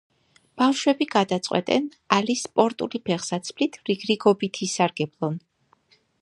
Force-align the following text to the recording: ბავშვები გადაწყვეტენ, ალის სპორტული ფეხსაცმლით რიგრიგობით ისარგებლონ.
ბავშვები 0.59 1.05
გადაწყვეტენ, 1.15 1.85
ალის 2.17 2.41
სპორტული 2.47 3.03
ფეხსაცმლით 3.11 3.79
რიგრიგობით 3.91 4.63
ისარგებლონ. 4.69 5.39